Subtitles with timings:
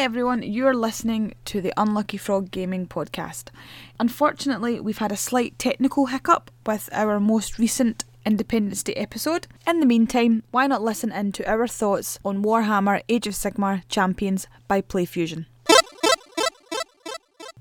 [0.00, 3.50] everyone, you're listening to the Unlucky Frog Gaming Podcast.
[3.98, 9.46] Unfortunately, we've had a slight technical hiccup with our most recent Independence Day episode.
[9.66, 13.82] In the meantime, why not listen in to our thoughts on Warhammer Age of Sigmar
[13.90, 15.44] Champions by PlayFusion?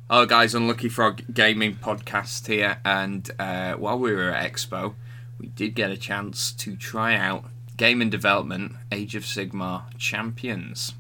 [0.10, 4.96] Hello, guys, Unlucky Frog Gaming Podcast here, and uh, while we were at Expo,
[5.38, 7.44] we did get a chance to try out
[7.76, 10.94] Game and Development Age of Sigmar Champions.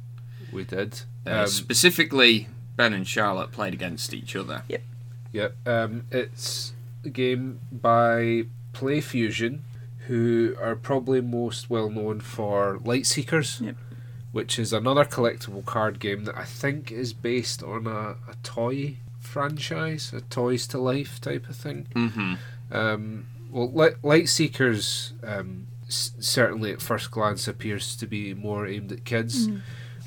[0.52, 1.02] We did.
[1.26, 4.64] Uh, Um, specifically, Ben and Charlotte played against each other.
[4.70, 4.82] Yep.
[5.32, 6.74] yeah, um, it's
[7.06, 9.60] a game by PlayFusion,
[10.08, 13.76] who are probably most well known for Lightseekers, Yep.
[14.32, 18.96] which is another collectible card game that I think is based on a, a toy
[19.20, 21.88] franchise, a Toys to Life type of thing.
[21.94, 22.34] Mm-hmm.
[22.72, 28.92] Um, well, Light, Lightseekers um, s- certainly at first glance appears to be more aimed
[28.92, 29.48] at kids,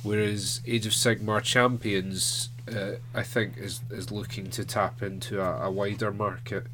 [0.02, 5.66] whereas Age of Sigmar Champions, uh, I think, is is looking to tap into a,
[5.66, 6.66] a wider market.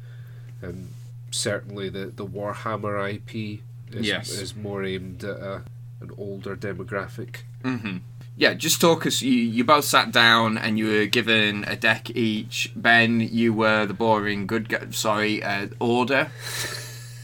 [0.63, 0.89] Um,
[1.31, 4.29] certainly, the the Warhammer IP is, Yes.
[4.29, 5.61] is more aimed at a,
[6.01, 7.37] an older demographic.
[7.63, 7.97] Mm-hmm.
[8.37, 9.21] Yeah, just talk us.
[9.21, 12.71] You, you both sat down and you were given a deck each.
[12.73, 14.87] Ben, you were the boring good guy.
[14.91, 16.31] Sorry, uh, order.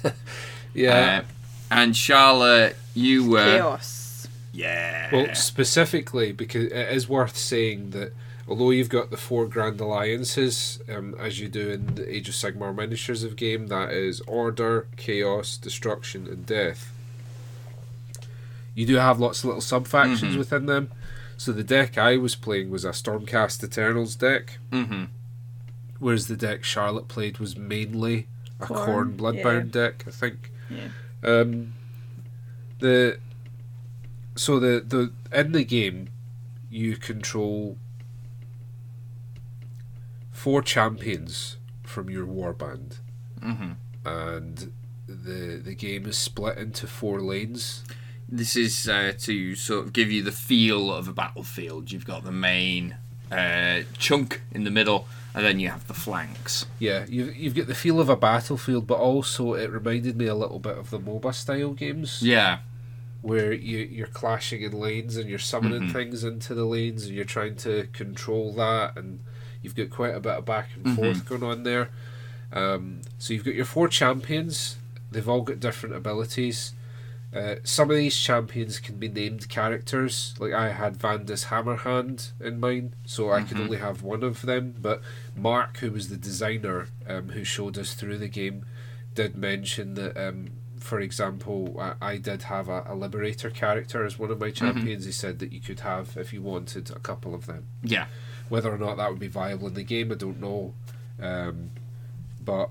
[0.73, 1.21] Yeah.
[1.23, 1.25] Uh,
[1.71, 3.45] and Charlotte, you were.
[3.57, 4.04] Chaos.
[4.55, 5.09] Yeah.
[5.11, 8.13] Well, specifically because it is worth saying that
[8.47, 12.35] although you've got the four grand alliances, um, as you do in the Age of
[12.35, 16.91] Sigmar miniatures of game, that is order, chaos, destruction, and death.
[18.73, 20.37] You do have lots of little sub factions Mhm.
[20.37, 20.91] within them.
[21.37, 25.05] So the deck I was playing was a Stormcast Eternals deck, mm-hmm.
[25.99, 28.27] whereas the deck Charlotte played was mainly
[28.59, 30.51] a Khorne, Corn Bloodbound deck, I think.
[30.69, 30.87] Yeah.
[31.23, 31.73] Um,
[32.79, 33.17] the
[34.36, 36.09] so the the in the game,
[36.69, 37.78] you control
[40.31, 43.00] four champions from your warband,
[43.41, 43.72] Mm-hmm.
[44.06, 44.72] and
[45.07, 47.84] the the game is split into four lanes.
[48.28, 51.91] This is uh, to sort of give you the feel of a battlefield.
[51.91, 52.95] You've got the main
[53.31, 56.66] uh, chunk in the middle, and then you have the flanks.
[56.79, 60.34] Yeah, you've you've got the feel of a battlefield, but also it reminded me a
[60.35, 62.22] little bit of the MOBA style games.
[62.24, 62.59] Yeah.
[63.25, 65.91] Where you you're clashing in lanes and you're summoning Mhm.
[65.94, 69.19] things into the lanes and you're trying to control that and
[69.63, 71.90] you've got quite a bit of back and forth going on there.
[72.53, 74.78] Um, so you've got your four champions.
[75.12, 76.74] They've all got different abilities.
[77.36, 80.36] Uh, some of these champions can be named characters.
[80.40, 83.62] Like I had Vandus Hammerhand in mine, so I could Mhm.
[83.62, 84.75] only have one of them.
[84.80, 85.02] But
[85.36, 88.66] Mark, who was the designer um, who showed us through the game,
[89.16, 90.52] did mention that, um,
[90.85, 95.06] for example, I, I did have a, a Liberator character as one of my champions.
[95.06, 97.66] He said that you could have, if you wanted, a couple of them.
[97.84, 98.06] Yeah.
[98.50, 100.74] Whether or not that would be viable in the game, I don't know.
[101.22, 101.72] Um,
[102.44, 102.69] but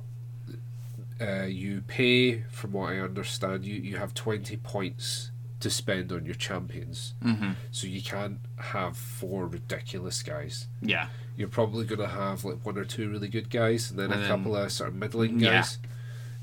[1.20, 5.30] uh, you pay, from what I understand, you, you have 20 points
[5.60, 7.14] to spend on your champions.
[7.24, 7.52] Mm-hmm.
[7.70, 10.66] So you can't have four ridiculous guys.
[10.82, 11.08] Yeah.
[11.36, 14.14] You're probably going to have like one or two really good guys and then And
[14.14, 15.50] a then- couple of sort of middling Yeah.
[15.54, 15.78] guys.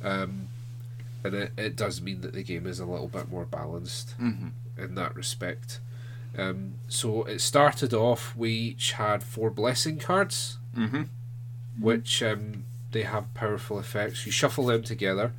[0.03, 0.47] Um,
[1.23, 4.49] and it, it does mean that the game is a little bit more balanced Mm-hmm.
[4.81, 5.79] in that respect.
[6.37, 11.03] Um, so it started off, we each had four blessing cards, Mm-hmm.
[11.79, 14.25] which um, they have powerful effects.
[14.25, 15.33] You shuffle them together,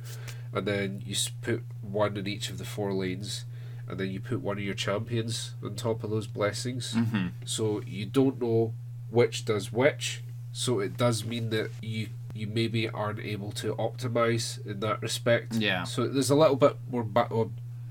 [0.53, 3.45] and then you put one in each of the four lanes,
[3.87, 6.93] and then you put one of your champions on top of those blessings.
[6.93, 7.27] Mm-hmm.
[7.45, 8.73] So you don't know
[9.09, 10.21] which does which.
[10.51, 15.55] So it does mean that you you maybe aren't able to optimize in that respect.
[15.55, 15.83] Yeah.
[15.83, 17.27] So there's a little bit more ba-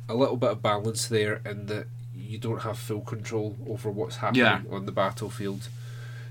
[0.08, 4.16] a little bit of balance there in that you don't have full control over what's
[4.16, 4.60] happening Yeah.
[4.70, 5.68] on the battlefield.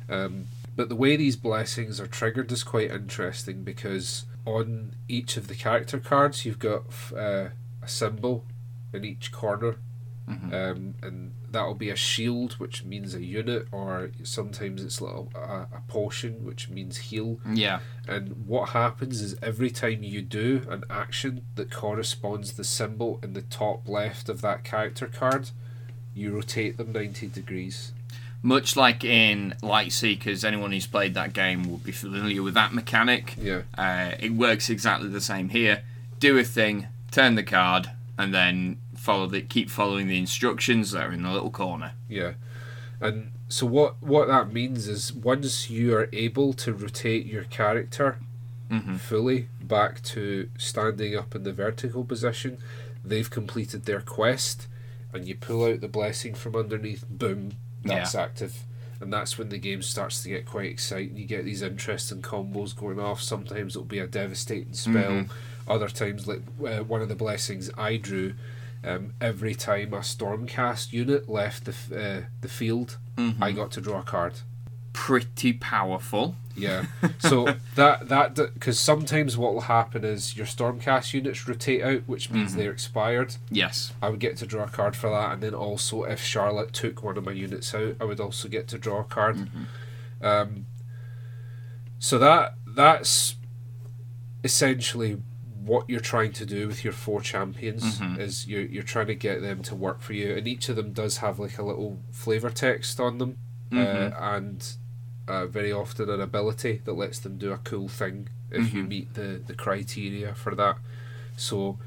[0.10, 0.46] Um,
[0.76, 5.56] but the way these blessings are triggered is quite interesting because on each of the
[5.56, 6.84] character cards you've got
[7.16, 7.50] uh,
[7.82, 8.44] a symbol
[8.94, 9.76] in each corner
[10.32, 10.54] Mhm.
[10.54, 15.68] um, and that'll be a shield, which means a unit, or sometimes it's little a,
[15.78, 17.40] a potion, which means heal.
[17.54, 17.80] Yeah.
[18.08, 23.34] And what happens is every time you do an action that corresponds the symbol in
[23.34, 25.50] the top left of that character card,
[26.16, 27.92] you rotate them ninety degrees.
[28.44, 33.36] Much like in Lightseekers, anyone who's played that game will be familiar with that mechanic.
[33.40, 35.84] Yeah, Uh, it works exactly the same here.
[36.20, 41.04] Do a thing, turn the card, and then follow the keep following the instructions that
[41.08, 41.94] are in the little corner.
[42.08, 42.34] yeah.
[43.00, 48.20] And so what what that means is once you are able to rotate your character
[48.70, 49.00] Mhm.
[49.00, 52.60] fully back to standing up in the vertical position,
[53.04, 54.68] they've completed their quest,
[55.12, 57.04] and you pull out the blessing from underneath.
[57.10, 57.54] Boom!
[57.84, 58.54] that's active.
[59.02, 61.18] And that's when the game starts to get quite exciting.
[61.18, 63.20] You get these interesting combos going off.
[63.20, 65.12] Sometimes it'll be a devastating spell.
[65.24, 65.30] Mhm.
[65.68, 68.36] Other times, like uh, one of the blessings I drew,
[68.84, 73.36] um, every time a Stormcast unit left the f- uh, the field, Mhm.
[73.42, 74.34] I got to draw a card.
[74.94, 76.36] Pretty powerful.
[76.56, 76.86] Yeah.
[77.20, 82.30] So that that because sometimes what will happen is your Stormcast units rotate out, which
[82.30, 82.56] means Mhm.
[82.58, 83.36] they're expired.
[83.50, 83.94] Yes.
[84.02, 87.04] I would get to draw a card for that, and then also if Charlotte took
[87.04, 89.38] one of my units out, I would also get to draw a card.
[89.38, 90.26] Mhm.
[90.26, 90.66] Um,
[92.00, 93.36] so that that's
[94.44, 95.22] essentially
[95.66, 98.20] what you're trying to do with your four champions Mhm.
[98.20, 100.92] is you're you're trying to get them to work for you, and each of them
[100.94, 103.38] does have like a little flavor text on them,
[103.72, 104.12] Mhm.
[104.12, 104.74] uh, and
[105.28, 108.88] uh, very often an ability that lets them do a cool thing if you Mhm.
[108.88, 110.78] meet the the criteria for that.
[111.38, 111.78] So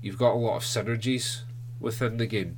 [0.00, 1.42] you've got a lot of synergies
[1.80, 2.56] within the game.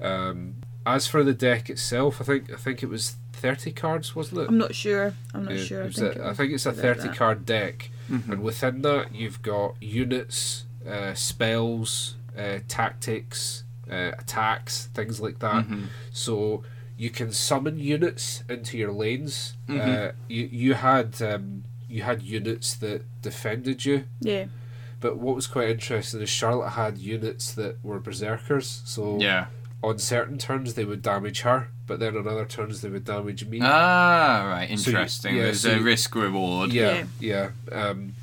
[0.00, 0.56] Um,
[0.86, 4.48] as for the deck itself, I think I think it was thirty cards, wasn't it?
[4.48, 5.14] I'm not sure.
[5.32, 5.84] I'm not Yeah, sure.
[5.84, 8.28] I think, a- it I was think it's a thirty card deck, Mhm.
[8.32, 15.66] and within that you've got units, uh, spells, uh, tactics, uh, attacks, things like that.
[15.68, 15.86] Mhm.
[16.12, 16.62] So
[16.96, 19.54] you can summon units into your lanes.
[19.68, 20.12] Uh, Mhm.
[20.28, 24.46] you you had um, you had units that defended you, Yeah.
[25.00, 28.82] but what was quite interesting is Charlotte had units that were berserkers.
[28.84, 29.46] So Yeah.
[29.84, 33.44] On certain turns they would damage her, but then on other turns they would damage
[33.46, 33.60] me.
[33.62, 34.78] Ah, right.
[34.78, 35.36] So you- Interesting.
[35.36, 36.72] yeah, There's so a risk reward.
[36.72, 37.50] Yeah, yeah.
[37.70, 38.14] Um,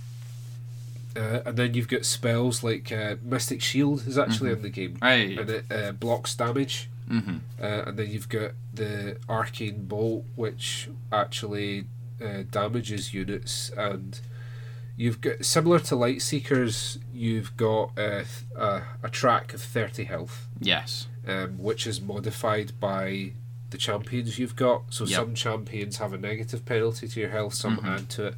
[1.15, 4.55] uh, and then you've got spells like uh, Mystic Shield is actually Mhm.
[4.55, 5.35] in the game, Hey.
[5.37, 6.89] and it uh, blocks damage.
[7.07, 11.85] hmm Uh, and then you've got the Arcane Bolt, which actually
[12.23, 14.19] uh, damages units, and
[14.95, 16.99] you've got similar to Lightseekers.
[17.13, 21.07] You've got uh, th- a, a track of thirty health, Yes.
[21.27, 23.33] Um, which is modified by
[23.69, 24.83] the champions you've got.
[24.93, 25.15] So Yep.
[25.19, 27.85] some champions have a negative penalty to your health, some Mhm.
[27.85, 28.35] add to it,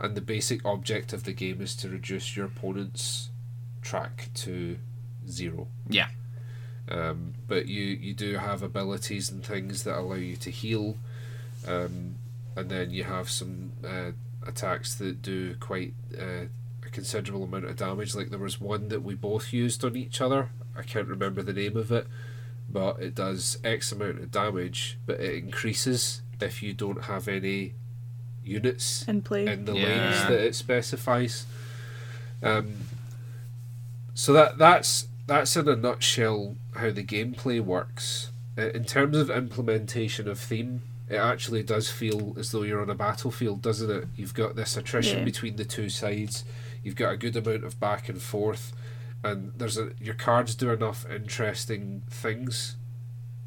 [0.00, 3.30] and the basic object of the game is to reduce your opponent's
[3.82, 4.78] track to
[5.28, 5.68] zero.
[5.88, 6.08] Yeah.
[6.88, 10.98] Um, but you you do have abilities and things that allow you to heal,
[11.66, 12.16] um,
[12.54, 14.12] and then you have some uh,
[14.46, 16.44] attacks that do quite uh,
[16.84, 18.14] a considerable amount of damage.
[18.14, 20.50] Like there was one that we both used on each other.
[20.76, 22.06] I can't remember the name of it,
[22.70, 27.74] but it does X amount of damage, but it increases if you don't have any
[28.44, 29.46] units In play.
[29.46, 29.84] in the Yeah.
[29.86, 31.46] lanes that it specifies.
[32.42, 32.74] Um,
[34.14, 38.30] so that that's that's in a nutshell how the gameplay works.
[38.56, 42.90] Uh, In terms of implementation of theme, it actually does feel as though you're on
[42.90, 44.08] a battlefield, doesn't it?
[44.16, 45.24] You've got this attrition Yeah.
[45.24, 46.44] between the two sides.
[46.84, 48.72] You've got a good amount of back and forth,
[49.26, 52.76] and there's a your cards do enough interesting things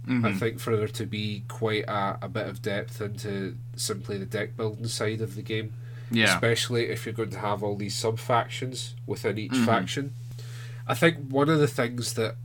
[0.06, 4.18] hmm I think for there to be quite a, a bit of depth into simply
[4.18, 5.74] the deck building side of the game,
[6.10, 6.34] Yeah.
[6.34, 9.66] especially if you're going to have all these sub factions within each Mhm.
[9.66, 10.14] faction.
[10.88, 12.36] I think one of the things that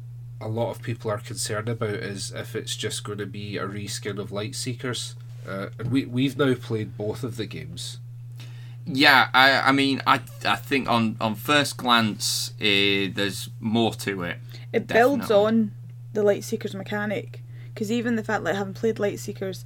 [0.40, 3.66] a lot of people are concerned about is if it's just going to be a
[3.66, 5.14] reskin of Lightseekers.
[5.48, 7.98] Uh, and we we've now played both of the games.
[8.86, 14.22] Yeah, I, I mean, I, I think on, on first glance, uh, there's more to
[14.24, 14.38] it.
[14.72, 15.46] it builds Definitely.
[15.46, 15.72] on
[16.12, 17.42] the light seekers mechanic
[17.72, 19.64] because even the fact that like having played light seekers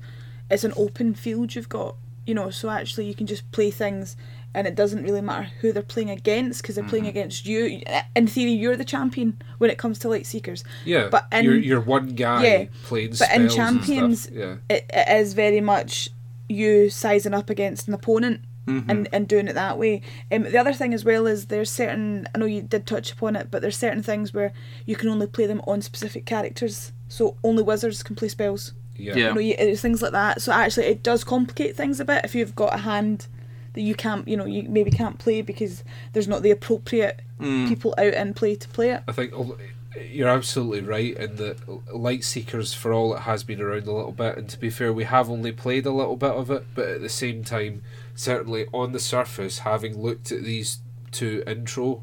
[0.51, 4.17] it's an open field you've got you know so actually you can just play things
[4.55, 7.09] and it doesn't really matter who they're playing against because they're playing Mhm.
[7.11, 7.83] against you
[8.17, 11.59] in theory you're the champion when it comes to light seekers Yeah, But in- you're,
[11.59, 14.59] you're one guy Yeah, playing but in Champions- and stuff.
[14.71, 16.09] Yeah, it, it is very much
[16.49, 18.85] you sizing up against an opponent Mhm.
[18.89, 20.03] and, and doing it that way.
[20.31, 23.35] Um, the other thing as well is there's certain I know you did touch upon
[23.37, 24.53] it, but there's certain things where
[24.87, 26.93] you can only play them on specific characters.
[27.09, 28.75] So only wizards can play spells.
[28.97, 29.29] yeah, Yeah.
[29.29, 30.43] You know, you, it's things like that.
[30.43, 33.27] So actually, it does complicate things a bit if you've got a hand
[33.75, 37.69] that you can't, you know, you maybe can't play because there's not the appropriate Mm.
[37.69, 39.03] people out in play to play it.
[39.07, 39.57] I think al-
[39.97, 44.37] you're absolutely right in that Lightseekers, for all it has been around a little bit,
[44.37, 47.01] and to be fair, we have only played a little bit of it, but at
[47.01, 47.83] the same time,
[48.15, 50.79] certainly on the surface, having looked at these
[51.11, 52.03] two intro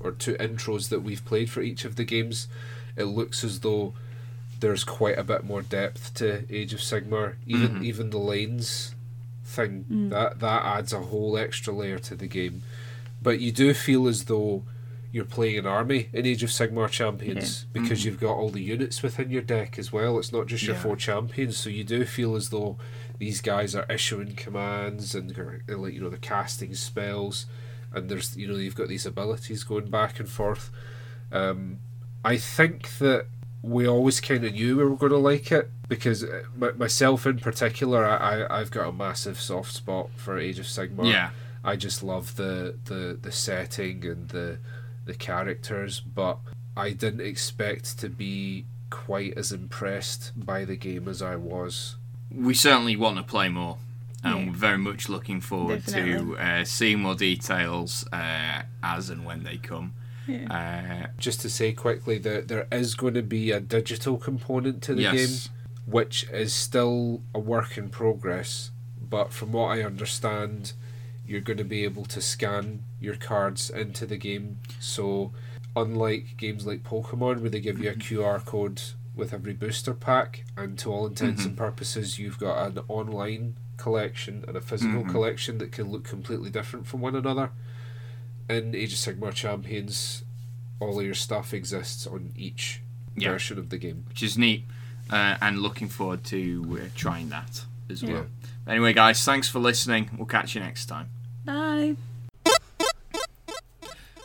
[0.00, 2.48] or two intros that we've played for each of the games,
[2.96, 3.92] it looks as though
[4.60, 7.34] there's quite a bit more depth to Age of Sigmar.
[7.46, 7.84] Even Mhm.
[7.84, 8.94] even the lanes
[9.44, 10.10] thing Mm.
[10.10, 12.62] that that adds a whole extra layer to the game.
[13.22, 14.62] But you do feel as though
[15.14, 18.04] you're playing an army in Age of Sigmar Champions because Mhm.
[18.04, 20.18] you've got all the units within your deck as well.
[20.18, 20.82] It's not just your Yeah.
[20.82, 22.78] four champions, so you do feel as though
[23.18, 25.28] these guys are issuing commands and
[25.68, 27.46] like you know they're casting spells,
[27.92, 30.70] and there's you know you've got these abilities going back and forth.
[31.30, 31.78] Um,
[32.24, 33.26] I think that
[33.62, 36.42] we always kind of knew we were going to like it because uh,
[36.76, 41.10] myself in particular, I, I I've got a massive soft spot for Age of Sigmar.
[41.10, 41.30] Yeah.
[41.62, 44.58] I just love the the the setting and the
[45.04, 46.38] the characters, but
[46.76, 51.96] I didn't expect to be quite as impressed by the game as I was.
[52.30, 53.78] We certainly want to play more.
[54.22, 54.46] And Yeah.
[54.46, 56.36] we're very much looking forward Definitely.
[56.36, 59.92] to uh, seeing more details uh, as and when they come.
[60.50, 64.94] Uh, Just to say quickly that there is going to be a digital component to
[64.94, 65.14] the yes.
[65.48, 65.52] game,
[65.84, 68.70] which is still a work in progress.
[68.98, 70.72] But from what I understand,
[71.26, 74.58] you're going to be able to scan your cards into the game.
[74.80, 75.32] So,
[75.76, 78.82] unlike games like Pokemon, where they give you a QR code
[79.14, 84.44] with every booster pack, and to all intents and purposes, you've got an online collection
[84.46, 85.10] and a physical Mhm.
[85.10, 87.50] collection that can look completely different from one another.
[88.48, 90.22] In Age of Sigmar Champions,
[90.80, 92.80] all of your stuff exists on each
[93.16, 93.30] Yeah.
[93.30, 94.04] version of the game.
[94.08, 94.64] which is neat,
[95.10, 98.12] uh, and looking forward to uh, trying that as Yeah.
[98.12, 98.26] well.
[98.66, 100.10] Anyway, guys, thanks for listening.
[100.16, 101.08] We'll catch you next time.
[101.44, 101.96] Bye.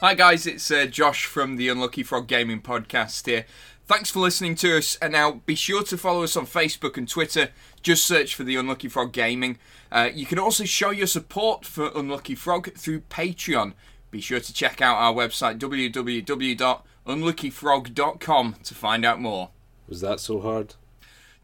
[0.01, 3.45] Hi, guys, it's uh, Josh from the Unlucky Frog Gaming Podcast here.
[3.85, 7.09] Thanks for listening to us, and now be sure to follow us on Facebook and
[7.09, 7.49] Twitter.
[7.81, 9.57] Just search for the Unlucky Frog Gaming.
[9.91, 13.73] Uh, you can also show your support for Unlucky Frog through Patreon.
[14.11, 19.49] Be sure to check out our website www.unluckyfrog.com to find out more.
[19.87, 20.75] Was that so hard?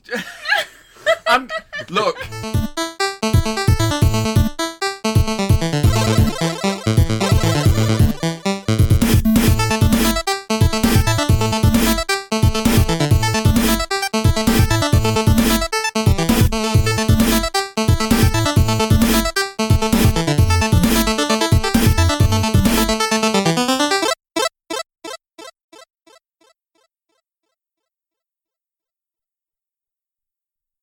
[1.28, 1.50] Um,
[1.90, 2.18] look.